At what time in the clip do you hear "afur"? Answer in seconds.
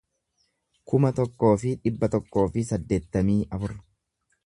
3.59-3.79